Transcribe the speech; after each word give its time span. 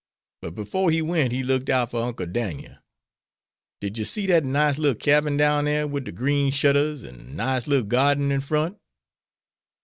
But 0.41 0.55
'fore 0.67 0.89
he 0.89 1.03
went 1.03 1.31
he 1.31 1.43
looked 1.43 1.69
out 1.69 1.91
fer 1.91 1.99
Uncle 1.99 2.25
Dan'el. 2.25 2.79
Did 3.81 3.99
you 3.99 4.05
see 4.05 4.25
dat 4.25 4.43
nice 4.43 4.79
little 4.79 4.95
cabin 4.95 5.37
down 5.37 5.65
dere 5.65 5.85
wid 5.85 6.05
de 6.05 6.11
green 6.11 6.51
shutters 6.51 7.03
an' 7.03 7.35
nice 7.35 7.67
little 7.67 7.85
garden 7.85 8.31
in 8.31 8.41
front? 8.41 8.79